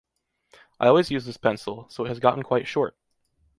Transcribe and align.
I 0.79 0.87
always 0.87 1.11
use 1.11 1.25
this 1.27 1.37
pencil, 1.37 1.85
so 1.91 2.05
it 2.05 2.07
has 2.07 2.17
gotten 2.17 2.41
quite 2.41 2.65
short. 2.65 2.97